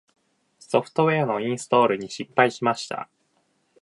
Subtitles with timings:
[0.57, 3.07] ソフトウェアのインストールに失敗しました。